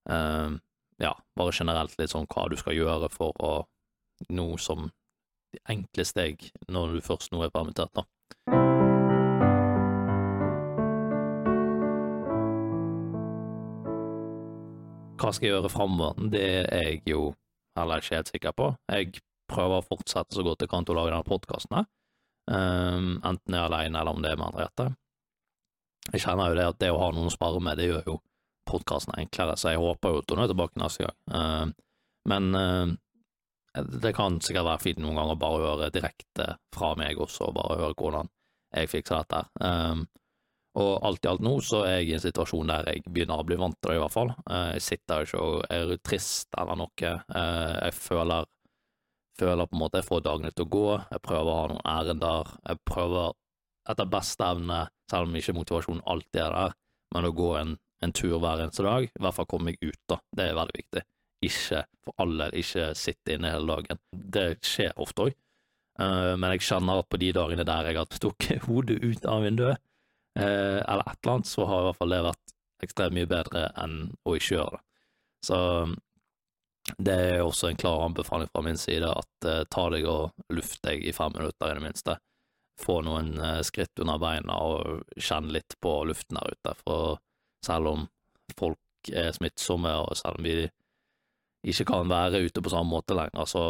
eh, 0.09 0.57
ja, 1.05 1.13
bare 1.37 1.55
generelt 1.55 1.99
litt 2.01 2.15
sånn 2.15 2.29
hva 2.33 2.47
du 2.49 2.57
skal 2.57 2.79
gjøre 2.79 3.11
for 3.13 3.37
å 3.45 3.53
noe 4.35 4.57
som 4.59 4.89
de 5.53 5.61
enkle 5.69 6.05
steg 6.09 6.49
når 6.69 6.97
du 6.97 7.05
først 7.05 7.33
nå 7.33 7.45
er 7.45 7.53
permittert, 7.53 7.93
da. 7.93 8.58
Hva 15.19 15.33
skal 15.35 15.49
jeg 15.49 15.57
gjøre 15.57 15.73
framover? 15.73 16.29
Det 16.33 16.43
er 16.47 16.69
jeg 16.73 17.03
jo 17.11 17.33
heller 17.79 18.03
ikke 18.03 18.19
helt 18.19 18.31
sikker 18.33 18.55
på. 18.57 18.73
Jeg 18.93 19.23
prøver 19.51 19.81
å 19.81 19.87
fortsette 19.87 20.37
så 20.37 20.45
godt 20.47 20.63
jeg 20.63 20.71
kan 20.71 20.87
til 20.87 20.95
å 20.95 21.01
lage 21.01 21.15
denne 21.15 21.27
podkasten 21.27 21.87
um, 22.49 23.19
enten 23.25 23.55
jeg 23.55 23.61
er 23.61 23.67
alene 23.67 24.01
eller 24.01 24.17
om 24.17 24.25
det 24.25 24.33
er 24.33 24.41
med 24.41 24.51
Henriette. 24.53 24.89
Jeg 26.13 26.25
kjenner 26.25 26.53
jo 26.53 26.59
det 26.59 26.69
at 26.71 26.81
det 26.81 26.93
å 26.93 27.01
ha 27.03 27.11
noen 27.13 27.29
å 27.29 27.35
spare 27.35 27.61
med, 27.61 27.81
det 27.81 27.91
gjør 27.91 28.07
jo 28.07 28.17
podkasten 28.69 29.17
enklere, 29.17 29.57
så 29.57 29.73
jeg 29.73 29.83
håper 29.83 30.13
jo 30.15 30.23
at 30.23 30.33
hun 30.33 30.43
er 30.45 30.51
tilbake 30.51 30.81
neste 30.81 31.05
gang. 31.05 31.19
Uh, 31.33 32.01
men 32.29 32.49
uh, 32.57 33.83
det 34.05 34.15
kan 34.17 34.41
sikkert 34.45 34.69
være 34.69 34.85
fint 34.85 35.03
noen 35.03 35.19
ganger 35.21 35.41
bare 35.41 35.59
å 35.59 35.67
høre 35.67 35.93
direkte 35.95 36.55
fra 36.75 36.95
meg 36.99 37.21
også, 37.21 37.51
og 37.51 37.59
bare 37.61 37.81
høre 37.83 37.99
hvordan 37.99 38.33
jeg 38.77 38.93
fikser 38.93 39.23
dette. 39.23 39.45
Um, 39.65 40.07
og 40.79 41.07
alt 41.07 41.25
i 41.25 41.31
alt 41.31 41.43
nå 41.43 41.57
så 41.65 41.83
er 41.87 41.99
jeg 41.99 42.11
i 42.11 42.15
en 42.19 42.23
situasjon 42.23 42.71
der 42.71 42.87
jeg 42.93 43.03
begynner 43.09 43.41
å 43.41 43.47
bli 43.47 43.59
vant 43.59 43.77
til 43.81 43.91
det, 43.91 43.97
i 43.99 44.03
hvert 44.03 44.15
fall. 44.15 44.31
Eh, 44.47 44.69
jeg 44.77 44.85
sitter 44.87 45.27
ikke 45.27 45.43
og 45.43 45.65
er 45.75 45.97
trist 46.07 46.55
eller 46.61 46.79
noe. 46.79 47.11
Eh, 47.41 47.75
jeg 47.89 47.97
føler 47.99 48.47
føler 49.39 49.69
på 49.71 49.77
en 49.77 49.83
måte 49.85 50.01
jeg 50.01 50.09
får 50.09 50.25
dagene 50.27 50.51
til 50.55 50.67
å 50.67 50.73
gå, 50.75 50.87
jeg 51.13 51.23
prøver 51.23 51.51
å 51.51 51.59
ha 51.59 51.67
noen 51.71 51.85
ærender, 51.87 52.55
jeg 52.67 52.81
prøver 52.91 53.37
etter 53.89 54.09
beste 54.11 54.47
evne, 54.47 54.81
selv 55.11 55.29
om 55.29 55.37
ikke 55.39 55.55
motivasjonen 55.57 56.03
alltid 56.11 56.41
er 56.43 56.57
der, 56.57 56.75
men 57.15 57.29
å 57.29 57.35
gå 57.39 57.53
en, 57.61 57.77
en 58.05 58.15
tur 58.19 58.35
hver 58.43 58.65
eneste 58.65 58.83
dag, 58.83 59.07
i 59.07 59.23
hvert 59.23 59.37
fall 59.37 59.47
komme 59.49 59.71
meg 59.71 59.79
ut, 59.85 60.01
da, 60.11 60.19
det 60.35 60.49
er 60.49 60.59
veldig 60.59 60.81
viktig. 60.81 61.05
Ikke 61.47 61.85
for 62.03 62.25
alle, 62.25 62.51
ikke 62.59 62.89
sitte 62.99 63.37
inne 63.37 63.53
hele 63.55 63.79
dagen. 63.79 64.03
Det 64.11 64.49
skjer 64.67 64.99
ofte 64.99 65.29
òg, 65.29 65.39
men 65.99 66.57
jeg 66.57 66.67
kjenner 66.67 67.01
at 67.01 67.09
på 67.11 67.23
de 67.23 67.31
dagene 67.35 67.67
der 67.67 67.93
jeg 67.93 68.01
har 68.01 68.19
stukket 68.19 68.67
hodet 68.69 68.99
ut 69.07 69.31
av 69.31 69.47
vinduet, 69.47 69.79
eh, 70.39 70.79
eller 70.81 71.05
et 71.05 71.19
eller 71.23 71.35
annet, 71.35 71.51
så 71.51 71.67
har 71.69 71.83
i 71.83 71.89
hvert 71.89 72.01
fall 72.01 72.15
det 72.15 72.27
vært 72.27 72.55
ekstremt 72.87 73.17
mye 73.17 73.31
bedre 73.31 73.65
enn 73.83 73.97
å 74.25 74.37
ikke 74.39 74.55
gjøre 74.55 74.79
det. 74.79 74.85
Så 75.49 75.59
det 76.97 77.15
er 77.15 77.43
også 77.43 77.69
en 77.69 77.79
klar 77.79 78.05
anbefaling 78.07 78.49
fra 78.53 78.63
min 78.65 78.79
side 78.81 79.11
at 79.11 79.47
eh, 79.47 79.65
ta 79.71 79.89
deg 79.93 80.07
og 80.09 80.55
luft 80.55 80.81
deg 80.87 81.05
i 81.05 81.15
fem 81.15 81.35
minutter, 81.37 81.71
i 81.71 81.79
det 81.79 81.85
minste. 81.85 82.17
Få 82.81 83.01
noen 83.05 83.35
eh, 83.43 83.61
skritt 83.67 84.01
under 84.01 84.21
beina 84.23 84.57
og 84.65 85.03
kjenn 85.17 85.51
litt 85.55 85.77
på 85.83 85.99
luften 86.09 86.39
der 86.41 86.55
ute. 86.55 86.75
For 86.85 87.19
selv 87.67 87.93
om 87.93 88.07
folk 88.57 89.13
er 89.13 89.35
smittsomme, 89.37 89.93
og 90.05 90.17
selv 90.19 90.41
om 90.41 90.49
vi 90.49 90.63
ikke 91.69 91.89
kan 91.91 92.11
være 92.11 92.45
ute 92.47 92.63
på 92.63 92.73
samme 92.73 92.95
måte 92.95 93.17
lenger, 93.19 93.45
så 93.51 93.65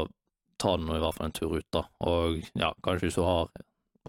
ta 0.61 0.75
nå 0.77 0.97
i 0.97 1.03
hvert 1.03 1.17
fall 1.17 1.29
en 1.29 1.37
tur 1.37 1.57
ut, 1.57 1.69
da. 1.75 1.85
Og 2.07 2.39
ja, 2.59 2.73
kanskje 2.85 3.09
hvis 3.09 3.19
du 3.19 3.25
har 3.27 3.51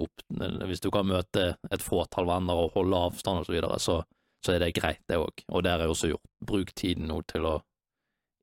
opp, 0.06 0.24
Hvis 0.70 0.82
du 0.84 0.90
kan 0.92 1.08
møte 1.08 1.56
et 1.72 1.84
fåtall 1.84 2.28
venner 2.30 2.60
og 2.66 2.74
holde 2.78 3.02
avstand 3.10 3.42
og 3.42 3.48
så 3.48 3.56
videre, 3.56 3.80
så, 3.80 4.00
så 4.46 4.54
er 4.54 4.64
det 4.64 4.76
greit, 4.78 5.02
det 5.10 5.20
òg. 5.20 5.44
Og 5.50 5.68
har 5.68 5.84
jeg 5.84 5.94
også 5.94 6.12
gjort. 6.12 6.32
Bruk 6.46 6.74
tiden 6.76 7.08
nå 7.10 7.22
til 7.28 7.48
å 7.50 7.56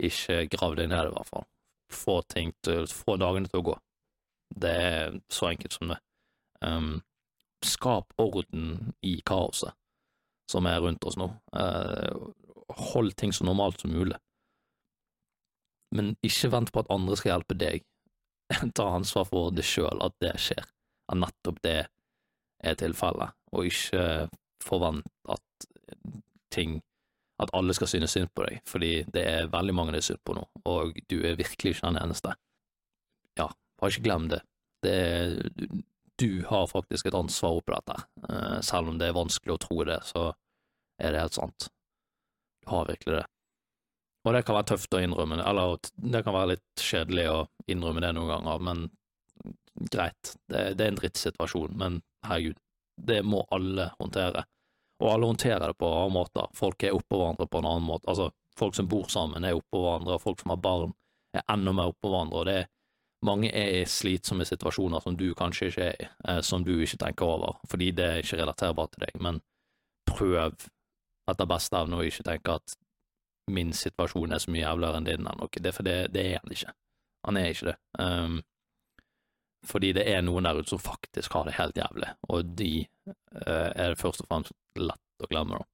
ikke 0.03 0.45
grav 0.53 0.77
deg 0.77 0.91
ned, 0.93 1.09
i 1.09 1.15
hvert 1.15 1.31
fall. 1.31 1.47
Få 1.93 2.21
ting 2.29 2.53
til, 2.67 2.87
få 2.91 3.17
dagene 3.21 3.49
til 3.49 3.63
å 3.63 3.67
gå. 3.71 3.77
Det 4.57 4.71
er 4.71 5.17
så 5.33 5.51
enkelt 5.51 5.77
som 5.77 5.93
det. 5.93 5.99
Um, 6.61 7.01
skap 7.65 8.13
orden 8.21 8.93
i 9.05 9.19
kaoset 9.27 9.75
som 10.51 10.67
er 10.71 10.81
rundt 10.83 11.05
oss 11.05 11.17
nå. 11.19 11.31
Uh, 11.57 12.31
hold 12.93 13.17
ting 13.19 13.33
så 13.35 13.47
normalt 13.47 13.81
som 13.83 13.95
mulig. 13.95 14.19
Men 15.95 16.15
ikke 16.27 16.51
vent 16.53 16.73
på 16.75 16.83
at 16.83 16.93
andre 16.93 17.17
skal 17.19 17.37
hjelpe 17.37 17.59
deg. 17.59 17.85
Ta 18.79 18.91
ansvar 18.95 19.27
for 19.31 19.55
det 19.55 19.67
sjøl, 19.67 20.03
at 20.03 20.15
det 20.23 20.37
skjer. 20.43 20.67
At 21.13 21.21
nettopp 21.21 21.63
det 21.65 21.79
er 22.67 22.79
tilfellet, 22.81 23.37
og 23.53 23.69
ikke 23.69 24.29
forvent 24.65 25.07
at 25.31 25.67
ting 26.51 26.81
at 27.43 27.53
alle 27.53 27.75
skal 27.77 27.91
synes 27.91 28.15
synd 28.17 28.31
på 28.35 28.47
deg, 28.47 28.63
fordi 28.69 28.91
det 29.13 29.23
er 29.29 29.51
veldig 29.53 29.75
mange 29.77 29.93
det 29.93 30.01
er 30.01 30.09
synd 30.09 30.23
på 30.25 30.37
nå, 30.39 30.47
og 30.69 30.97
du 31.11 31.19
er 31.21 31.37
virkelig 31.37 31.75
ikke 31.75 31.91
den 31.91 32.01
eneste. 32.01 32.33
Ja, 33.37 33.51
bare 33.77 33.93
ikke 33.93 34.07
glem 34.09 34.31
det. 34.33 34.41
det 34.85 34.95
er, 34.95 35.37
du 36.17 36.45
har 36.49 36.67
faktisk 36.71 37.07
et 37.07 37.17
ansvar 37.19 37.59
oppi 37.59 37.75
dette, 37.75 37.97
uh, 38.31 38.61
selv 38.65 38.89
om 38.89 39.01
det 39.01 39.11
er 39.11 39.19
vanskelig 39.19 39.57
å 39.57 39.61
tro 39.61 39.83
det, 39.85 40.01
så 40.09 40.31
er 40.97 41.13
det 41.13 41.25
helt 41.27 41.37
sant. 41.37 41.69
Du 42.65 42.73
har 42.73 42.89
virkelig 42.89 43.19
det. 43.19 43.27
Og 44.27 44.35
det 44.35 44.43
kan 44.47 44.57
være 44.57 44.71
tøft 44.73 44.97
å 44.97 45.03
innrømme, 45.05 45.39
eller 45.45 45.77
det 46.01 46.25
kan 46.25 46.35
være 46.35 46.55
litt 46.55 46.83
kjedelig 46.83 47.27
å 47.31 47.41
innrømme 47.71 48.03
det 48.03 48.15
noen 48.17 48.33
ganger, 48.33 48.65
men 48.65 48.87
greit, 49.92 50.35
det, 50.50 50.76
det 50.78 50.85
er 50.85 50.92
en 50.92 51.00
drittsituasjon, 51.00 51.76
men 51.78 52.00
herregud, 52.26 52.59
det 52.97 53.21
må 53.28 53.42
alle 53.52 53.90
håndtere 54.00 54.47
og 54.97 55.11
alle 55.12 55.26
håndterer 55.28 55.66
det 55.66 55.76
på 55.76 55.88
andre 55.92 56.12
måter. 56.12 56.47
Folk 56.56 56.85
er 56.85 56.95
oppå 56.97 57.18
hverandre 57.21 57.47
på 57.47 57.61
en 57.61 57.66
annen 57.68 57.85
måte. 57.85 58.09
Altså, 58.09 58.30
folk 58.56 58.76
som 58.78 58.88
bor 58.88 59.11
sammen, 59.12 59.45
er 59.45 59.59
oppå 59.59 59.83
hverandre, 59.83 60.16
og 60.16 60.23
folk 60.23 60.40
som 60.40 60.54
har 60.54 60.62
barn, 60.64 60.95
er 61.37 61.45
enda 61.52 61.75
mer 61.76 61.92
oppå 61.92 62.09
hverandre. 62.09 62.38
og 62.38 62.47
det 62.49 62.54
er 62.62 62.71
mange 63.26 63.50
er 63.50 63.80
i 63.80 63.85
slitsomme 63.88 64.45
situasjoner 64.45 65.02
som 65.02 65.16
du 65.16 65.28
kanskje 65.35 65.68
ikke 65.71 65.85
er 65.85 66.00
i, 66.00 66.09
eh, 66.28 66.40
som 66.40 66.64
du 66.64 66.73
ikke 66.78 67.00
tenker 67.00 67.26
over, 67.26 67.61
fordi 67.68 67.90
det 67.90 68.04
er 68.06 68.23
ikke 68.23 68.40
relaterbart 68.40 68.92
til 68.92 69.06
deg, 69.06 69.21
men 69.21 69.40
prøv 70.06 70.66
etter 71.26 71.49
beste 71.50 71.76
evne 71.76 71.97
å 71.97 72.06
ikke 72.06 72.26
tenke 72.26 72.59
at 72.61 72.76
min 73.50 73.73
situasjon 73.73 74.33
er 74.33 74.42
så 74.42 74.50
mye 74.50 74.62
jævligere 74.62 75.00
enn 75.00 75.09
din 75.09 75.26
eller 75.26 75.40
noe, 75.40 75.62
det, 75.62 75.73
for 75.75 75.87
det, 75.87 75.97
det 76.14 76.26
er 76.26 76.38
han 76.42 76.52
ikke. 76.52 76.75
Han 77.26 77.37
er 77.40 77.49
ikke 77.50 77.71
det. 77.73 77.76
Um, 77.99 78.38
fordi 79.66 79.92
det 79.96 80.06
er 80.11 80.23
noen 80.25 80.46
der 80.46 80.61
ute 80.61 80.75
som 80.75 80.82
faktisk 80.82 81.35
har 81.37 81.46
det 81.46 81.56
helt 81.58 81.78
jævlig, 81.78 82.12
og 82.30 82.56
de 82.58 82.73
uh, 83.11 83.70
er 83.75 83.92
det 83.92 84.00
først 84.00 84.25
og 84.25 84.30
fremst 84.30 84.54
lett 84.78 85.25
å 85.25 85.30
glemme, 85.30 85.61
da. 85.61 85.68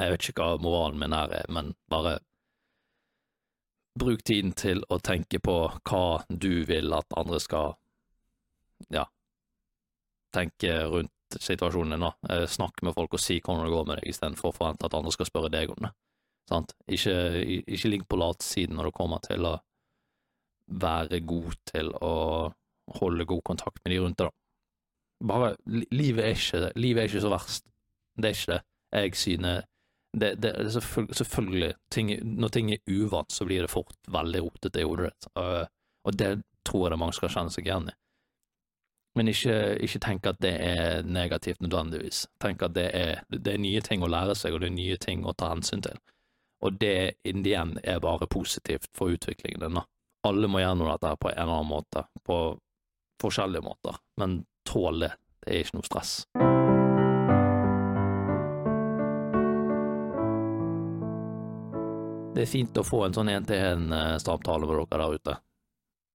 Jeg 0.00 0.12
vet 0.14 0.28
ikke 0.30 0.46
hva 0.46 0.60
moralen 0.64 1.00
min 1.02 1.12
her 1.12 1.32
er, 1.42 1.48
men 1.52 1.74
bare 1.92 2.18
bruk 4.00 4.22
tiden 4.24 4.54
til 4.56 4.84
å 4.88 5.00
tenke 5.02 5.40
på 5.42 5.56
hva 5.68 6.04
du 6.28 6.64
vil 6.68 6.94
at 6.96 7.18
andre 7.20 7.40
skal, 7.42 7.74
ja, 8.88 9.04
tenke 10.32 10.76
rundt 10.88 11.12
situasjonen 11.36 11.98
din, 11.98 12.06
da. 12.06 12.12
Eh, 12.30 12.46
snakk 12.48 12.82
med 12.86 12.94
folk 12.96 13.14
og 13.14 13.22
si 13.22 13.40
hvordan 13.40 13.66
det 13.66 13.74
går 13.74 13.88
med 13.88 14.00
deg, 14.00 14.08
istedenfor 14.12 14.50
å 14.50 14.56
forvente 14.56 14.88
at 14.88 14.96
andre 14.96 15.12
skal 15.14 15.28
spørre 15.28 15.52
deg 15.52 15.74
om 15.74 15.84
det. 15.86 15.92
Sant? 16.50 16.74
Ikke, 16.90 17.14
ikke 17.70 17.92
ligg 17.92 18.06
på 18.10 18.18
latsiden 18.18 18.78
når 18.78 18.90
det 18.90 18.96
kommer 18.96 19.22
til 19.22 19.46
å 19.46 19.58
være 20.70 21.20
god 21.26 21.56
til 21.72 21.90
å 22.00 22.14
holde 23.00 23.26
god 23.26 23.42
kontakt 23.46 23.82
med 23.84 23.94
de 23.94 24.00
rundt 24.02 24.18
deg, 24.18 24.30
da. 24.30 24.36
Bare 25.20 25.50
Livet 25.92 26.24
er 26.24 26.30
ikke 26.32 26.70
Livet 26.80 27.02
er 27.02 27.10
ikke 27.10 27.20
så 27.20 27.32
verst. 27.32 27.66
Det 28.16 28.30
er 28.30 28.36
ikke 28.36 28.52
det. 28.52 28.60
Jeg 28.90 29.16
synes 29.16 29.64
det, 30.12 30.30
det, 30.42 30.50
er 30.50 30.68
selvfølgelig, 30.68 31.16
selvfølgelig 31.16 31.74
ting, 31.90 32.36
Når 32.40 32.48
ting 32.48 32.72
er 32.72 32.78
uvant, 32.88 33.32
så 33.32 33.44
blir 33.44 33.60
det 33.60 33.70
fort 33.70 33.96
veldig 34.08 34.42
rotete 34.42 34.80
i 34.80 34.82
hodet 34.82 35.04
ditt, 35.10 35.28
og, 35.34 36.12
det 36.18 36.42
tror 36.64 36.86
jeg 36.86 36.90
det 36.90 36.98
mange 36.98 37.14
skal 37.14 37.30
kjenne 37.30 37.52
seg 37.54 37.66
igjen 37.66 37.86
i. 37.88 37.94
Men 39.14 39.28
ikke, 39.28 39.54
ikke 39.86 40.00
tenk 40.02 40.26
at 40.26 40.40
det 40.42 40.52
er 40.66 41.02
negativt 41.02 41.60
nødvendigvis. 41.62 42.26
Tenk 42.42 42.62
at 42.62 42.74
det 42.74 42.88
er, 42.94 43.22
det 43.30 43.54
er 43.54 43.62
nye 43.62 43.80
ting 43.80 44.02
å 44.02 44.10
lære 44.10 44.34
seg, 44.34 44.54
og 44.54 44.60
det 44.60 44.70
er 44.70 44.74
nye 44.74 44.96
ting 44.96 45.22
å 45.26 45.34
ta 45.38 45.52
hensyn 45.52 45.82
til. 45.82 45.98
Og 46.62 46.80
det 46.80 47.14
in 47.24 47.44
the 47.44 47.54
end 47.54 47.78
er 47.84 48.02
bare 48.02 48.26
positivt 48.26 48.90
for 48.94 49.14
utviklingen 49.14 49.62
din. 49.62 49.78
da 49.78 49.86
alle 50.26 50.48
må 50.48 50.60
gjennom 50.60 50.90
dette 50.90 51.14
på 51.16 51.30
en 51.30 51.38
eller 51.38 51.54
annen 51.60 51.70
måte, 51.70 52.04
på 52.26 52.38
forskjellige 53.22 53.64
måter, 53.64 53.96
men 54.20 54.42
tål 54.68 55.06
det. 55.06 55.12
Det 55.40 55.52
er 55.54 55.64
ikke 55.64 55.78
noe 55.78 55.88
stress. 55.88 56.14
Det 62.30 62.44
er 62.44 62.50
fint 62.50 62.78
å 62.78 62.86
få 62.86 63.02
en 63.04 63.16
sånn 63.16 63.32
én-til-én-samtale 63.32 64.68
med 64.68 64.76
dere 64.76 64.98
der 65.00 65.16
ute. 65.16 65.36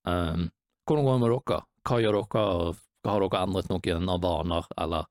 Um, 0.08 0.48
hvordan 0.86 1.06
går 1.06 1.18
det 1.18 1.22
med 1.24 1.34
dere? 1.34 1.60
Hva 1.86 2.00
gjør 2.02 2.20
dere? 2.22 2.76
Har 3.06 3.22
dere 3.22 3.42
endret 3.46 3.70
noen 3.70 4.10
av 4.10 4.22
vaner, 4.24 4.70
eller 4.82 5.10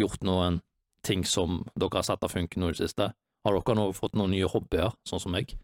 gjort 0.00 0.22
noen 0.24 0.60
ting 1.04 1.24
som 1.28 1.62
dere 1.74 1.98
har 1.98 2.06
sett 2.06 2.24
har 2.24 2.32
funket 2.32 2.60
nå 2.60 2.70
i 2.70 2.76
det 2.76 2.84
siste? 2.84 3.10
Har 3.44 3.58
dere 3.58 3.76
nå 3.78 3.88
fått 3.96 4.16
noen 4.16 4.32
nye 4.36 4.48
hobbyer, 4.52 4.94
sånn 5.08 5.22
som 5.24 5.36
meg? 5.36 5.56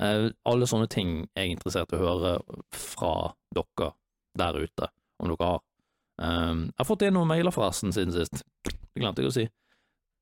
Eh, 0.00 0.28
alle 0.50 0.66
sånne 0.66 0.88
ting 0.90 1.20
er 1.34 1.46
jeg 1.46 1.56
interessert 1.56 1.92
i 1.94 1.98
å 1.98 2.02
høre 2.02 2.32
fra 2.74 3.12
dere 3.54 3.92
der 4.38 4.58
ute, 4.64 4.90
om 5.22 5.30
dere 5.30 5.50
har. 5.52 5.62
Um, 6.14 6.66
jeg 6.68 6.78
har 6.78 6.86
fått 6.86 7.02
inn 7.02 7.16
noen 7.16 7.30
mailer 7.30 7.54
forresten 7.54 7.94
siden 7.94 8.14
sist, 8.14 8.44
det 8.62 9.02
glemte 9.02 9.22
jeg 9.22 9.30
å 9.30 9.34
si. 9.34 9.46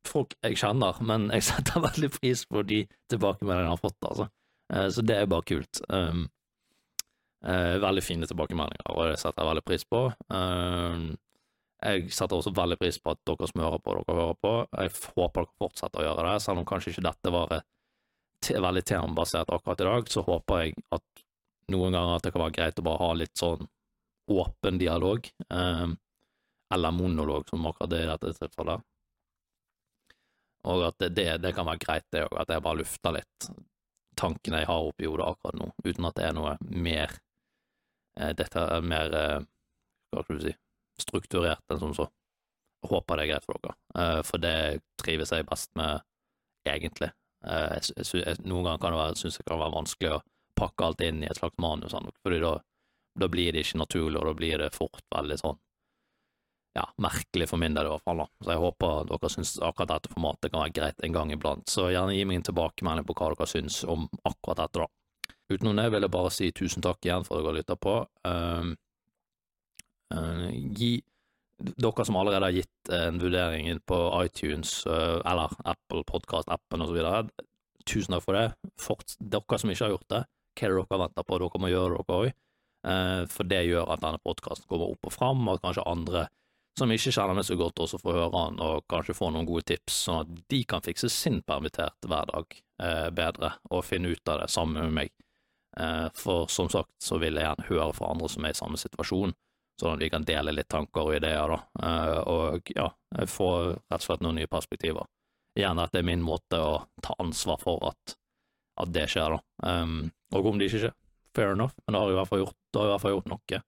Folk 0.08 0.36
jeg 0.40 0.58
kjenner, 0.60 1.00
men 1.04 1.28
jeg 1.32 1.46
setter 1.50 1.84
veldig 1.84 2.12
pris 2.14 2.44
på 2.48 2.64
de 2.68 2.84
tilbakemeldingene 3.12 3.68
jeg 3.68 3.74
har 3.74 3.82
fått, 3.82 3.98
altså. 4.08 4.28
Uh, 4.72 4.88
så 4.92 5.04
det 5.08 5.18
er 5.18 5.32
bare 5.32 5.48
kult. 5.48 5.82
Um, 5.88 6.26
uh, 7.44 7.76
veldig 7.82 8.04
fine 8.04 8.28
tilbakemeldinger, 8.28 8.92
og 8.92 9.12
det 9.12 9.20
setter 9.20 9.40
jeg 9.40 9.52
veldig 9.52 9.66
pris 9.68 9.88
på. 9.88 10.06
Um, 10.28 11.12
jeg 11.82 12.12
setter 12.14 12.38
også 12.38 12.52
veldig 12.54 12.78
pris 12.78 13.00
på 13.02 13.10
at 13.10 13.24
dere 13.26 13.48
som 13.50 13.64
hører 13.64 13.80
på, 13.82 13.96
dere 13.96 14.20
hører 14.20 14.38
på. 14.38 14.54
Jeg 14.76 14.92
håper 15.16 15.46
dere 15.46 15.60
fortsetter 15.64 16.02
å 16.02 16.10
gjøre 16.10 16.26
det, 16.28 16.42
selv 16.44 16.62
om 16.62 16.68
kanskje 16.68 16.92
ikke 16.92 17.08
dette 17.08 17.32
var 17.34 17.56
et 17.56 17.68
veldig 18.50 18.84
temabasert 18.84 19.50
akkurat 19.52 19.80
i 19.80 19.88
dag, 19.88 20.08
så 20.10 20.22
håper 20.26 20.62
jeg 20.64 20.76
at 20.94 21.24
noen 21.72 21.94
ganger 21.94 22.16
at 22.16 22.26
det 22.26 22.32
kan 22.34 22.44
være 22.44 22.56
greit 22.56 22.80
å 22.80 22.86
bare 22.86 23.02
ha 23.02 23.12
litt 23.16 23.36
sånn 23.38 23.66
åpen 24.32 24.78
dialog, 24.80 25.28
eh, 25.50 25.88
eller 26.74 26.96
monolog, 26.96 27.48
som 27.48 27.66
akkurat 27.68 27.90
det 27.90 28.02
i 28.02 28.08
dette 28.08 28.32
tilfellet. 28.38 28.88
Og 30.72 30.84
at 30.86 31.04
det, 31.10 31.28
det 31.42 31.52
kan 31.56 31.66
være 31.66 31.82
greit, 31.82 32.06
det 32.14 32.24
òg, 32.28 32.36
at 32.38 32.52
jeg 32.54 32.64
bare 32.64 32.80
lufter 32.80 33.16
litt 33.18 33.48
tankene 34.18 34.62
jeg 34.62 34.68
har 34.68 34.88
oppi 34.88 35.08
hodet 35.08 35.26
akkurat 35.26 35.58
nå, 35.58 35.70
uten 35.86 36.06
at 36.06 36.18
det 36.18 36.26
er 36.28 36.34
noe 36.36 36.56
mer 36.60 37.14
eh, 38.18 38.32
Dette 38.36 38.60
er 38.60 38.84
mer 38.84 39.16
eh, 39.16 39.38
Hva 40.12 40.24
skal 40.26 40.38
du 40.38 40.44
si 40.44 40.52
strukturert 41.00 41.72
enn 41.72 41.80
som 41.80 41.94
så. 41.96 42.06
Håper 42.86 43.18
det 43.18 43.24
er 43.24 43.30
greit 43.32 43.46
for 43.46 43.58
dere, 43.62 43.76
eh, 43.98 44.20
for 44.26 44.42
det 44.42 44.82
trives 45.00 45.32
jeg 45.32 45.46
best 45.48 45.70
med, 45.78 46.02
egentlig. 46.68 47.10
Eh, 47.44 47.78
jeg, 47.78 48.06
jeg, 48.22 48.38
noen 48.46 48.68
ganger 48.68 48.82
kan 48.82 48.94
det 48.94 49.00
være, 49.00 49.18
synes 49.18 49.40
jeg 49.40 49.48
kan 49.48 49.60
være 49.60 49.76
vanskelig 49.76 50.14
å 50.14 50.22
pakke 50.58 50.86
alt 50.86 51.02
inn 51.02 51.22
i 51.24 51.28
et 51.30 51.40
slags 51.40 51.58
manus, 51.62 51.92
sånn, 51.94 52.10
fordi 52.22 52.38
da, 52.44 52.54
da, 53.18 53.28
blir 53.32 53.54
det 53.54 53.64
ikke 53.64 53.82
naturlig, 53.82 54.18
og 54.20 54.28
da 54.28 54.34
blir 54.38 54.62
det 54.62 54.72
fort 54.76 55.04
veldig 55.14 55.38
sånn 55.40 55.60
ja, 56.72 56.86
merkelig 57.04 57.50
for 57.50 57.60
min 57.60 57.74
del 57.76 57.88
i 57.88 57.92
hvert 57.92 58.04
fall. 58.06 58.22
da. 58.22 58.26
Så 58.40 58.54
jeg 58.54 58.62
håper 58.62 59.08
dere 59.10 59.30
syns 59.34 59.50
akkurat 59.60 59.90
dette 59.90 60.12
formatet 60.12 60.52
kan 60.52 60.62
være 60.62 60.76
greit 60.78 61.02
en 61.04 61.12
gang 61.12 61.32
iblant. 61.34 61.68
Så 61.68 61.90
gjerne 61.92 62.14
gi 62.16 62.24
meg 62.24 62.40
en 62.40 62.46
tilbakemelding 62.48 63.08
på 63.08 63.16
hva 63.18 63.28
dere 63.34 63.48
syns 63.50 63.82
om 63.84 64.06
akkurat 64.24 64.62
dette, 64.62 64.86
da. 64.86 65.34
utenom 65.52 65.76
det 65.76 65.90
vil 65.92 66.06
jeg 66.06 66.14
bare 66.14 66.30
si 66.32 66.48
tusen 66.56 66.84
takk 66.84 67.04
igjen 67.04 67.26
for 67.28 67.40
at 67.40 67.44
dere 67.44 67.58
lytter 67.58 67.76
på. 67.76 67.96
Uh, 68.24 68.72
uh, 70.16 70.48
gi 70.78 70.94
dere 71.62 72.06
som 72.08 72.18
allerede 72.18 72.48
har 72.48 72.56
gitt 72.56 72.92
en 72.92 73.20
vurdering 73.22 73.80
på 73.88 73.98
iTunes 74.24 74.82
uh, 74.86 75.20
eller 75.20 75.54
Apple 75.64 76.04
Podcast-appen 76.08 76.84
osv., 76.84 77.00
tusen 77.88 78.14
takk 78.14 78.24
for 78.24 78.38
det. 78.38 78.46
Fort, 78.80 79.16
dere 79.18 79.58
som 79.58 79.72
ikke 79.72 79.86
har 79.86 79.96
gjort 79.96 80.12
det, 80.12 80.22
hva 80.58 80.68
er 80.68 80.76
det 80.76 80.84
dere 80.84 81.02
venter 81.06 81.26
på? 81.26 81.40
Dere 81.42 81.62
må 81.62 81.72
gjøre 81.72 81.96
det, 81.96 82.06
dere 82.08 82.20
òg. 82.20 82.38
Uh, 82.82 83.22
for 83.30 83.46
det 83.46 83.64
gjør 83.68 83.94
at 83.94 84.02
denne 84.02 84.22
podkasten 84.22 84.66
kommer 84.70 84.90
opp 84.90 85.10
og 85.10 85.14
fram, 85.14 85.44
og 85.46 85.58
at 85.58 85.66
kanskje 85.66 85.88
andre 85.90 86.26
som 86.78 86.92
ikke 86.92 87.12
kjenner 87.12 87.36
meg 87.36 87.44
så 87.44 87.56
godt, 87.60 87.82
også 87.84 88.00
får 88.00 88.16
høre 88.16 88.30
den 88.32 88.60
og 88.64 88.86
kanskje 88.90 89.16
får 89.16 89.32
noen 89.34 89.48
gode 89.48 89.66
tips, 89.68 89.98
sånn 90.06 90.22
at 90.22 90.44
de 90.52 90.62
kan 90.68 90.84
fikse 90.84 91.10
sin 91.12 91.42
permitterte 91.44 92.08
hverdag 92.08 92.56
eh, 92.56 93.08
bedre 93.12 93.52
og 93.70 93.84
finne 93.84 94.14
ut 94.14 94.32
av 94.32 94.40
det 94.40 94.48
sammen 94.52 94.88
med 94.88 94.96
meg. 95.02 95.12
Eh, 95.76 96.08
for 96.16 96.48
som 96.52 96.70
sagt 96.72 96.94
så 97.00 97.20
vil 97.20 97.36
jeg 97.36 97.44
gjerne 97.44 97.68
høre 97.68 97.92
fra 97.96 98.12
andre 98.14 98.30
som 98.32 98.48
er 98.48 98.56
i 98.56 98.58
samme 98.58 98.80
situasjon, 98.80 99.36
sånn 99.82 99.96
at 99.96 100.02
de 100.02 100.10
kan 100.12 100.26
dele 100.26 100.54
litt 100.54 100.70
tanker 100.70 101.08
og 101.08 101.16
ideer, 101.16 101.54
da, 101.54 101.88
eh, 101.88 102.18
og 102.30 102.72
ja, 102.74 102.88
få 103.28 103.50
rett 103.74 103.98
og 103.98 104.06
slett 104.06 104.24
noen 104.24 104.40
nye 104.40 104.50
perspektiver. 104.50 105.08
Gjerne 105.58 105.84
at 105.84 105.92
det 105.92 106.00
er 106.00 106.08
min 106.08 106.24
måte 106.24 106.60
å 106.62 106.74
ta 107.04 107.16
ansvar 107.20 107.60
for 107.60 107.82
at, 107.90 108.16
at 108.80 108.92
det 108.94 109.08
skjer, 109.12 109.36
da. 109.36 109.68
Um, 109.68 110.06
og 110.32 110.48
om 110.48 110.60
det 110.60 110.70
ikke 110.70 110.86
skjer, 110.86 110.96
fair 111.36 111.52
enough, 111.52 111.76
men 111.84 111.96
det 111.96 112.02
har 112.02 112.12
i 112.14 112.16
hvert 112.20 112.30
fall 112.30 112.44
gjort, 112.44 112.58
det 112.72 112.80
har 112.80 112.88
i 112.88 112.92
hvert 112.94 113.04
fall 113.04 113.16
gjort 113.16 113.32
noe. 113.34 113.62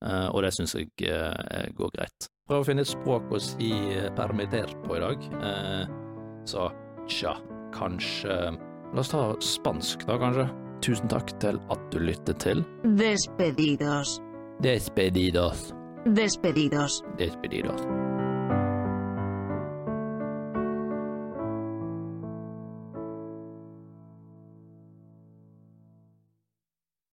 Uh, 0.00 0.28
og 0.30 0.44
det 0.46 0.52
syns 0.56 0.76
jeg 0.78 0.92
uh, 1.10 1.66
går 1.76 1.96
greit. 1.98 2.30
Prøv 2.48 2.62
å 2.62 2.66
finne 2.66 2.86
et 2.86 2.90
språk 2.90 3.34
å 3.34 3.42
si 3.42 3.72
permittert 4.16 4.78
på 4.86 4.96
i 4.96 5.02
dag. 5.02 5.26
Så 6.50 6.64
tja, 7.06 7.36
kanskje 7.76 8.38
La 8.94 9.00
oss 9.00 9.08
ta 9.08 9.36
spansk, 9.38 10.02
da, 10.06 10.16
kanskje. 10.18 10.48
Tusen 10.82 11.10
takk 11.12 11.30
til 11.42 11.60
at 11.70 11.82
du 11.92 12.00
lyttet 12.02 12.40
til. 12.42 12.64
Despedidos. 12.98 14.18
Despedidos. 14.60 15.74
Despedidos. 16.04 17.02
Despedidos. 17.16 17.80